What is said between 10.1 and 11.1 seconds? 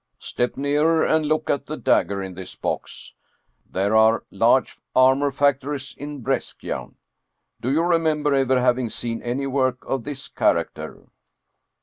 character?"